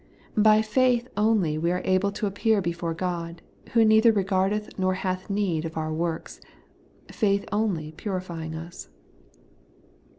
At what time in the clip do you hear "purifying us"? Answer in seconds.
7.91-8.89